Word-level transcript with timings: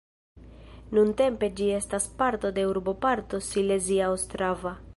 Nuntempe 0.99 1.49
ĝi 1.59 1.67
estas 1.79 2.07
parto 2.21 2.51
de 2.57 2.63
urboparto 2.71 3.43
Silezia 3.49 4.09
Ostrava. 4.15 4.73